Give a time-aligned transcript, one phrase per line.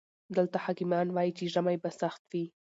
[0.37, 2.45] دلته حکيمان وايي چې ژمی به سخت وي.